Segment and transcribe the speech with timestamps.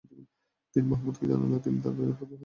[0.03, 2.39] তিনি তা মুহাম্মাদকে জানালে তিনি তার পায়ের উপর হাত বুলালেন।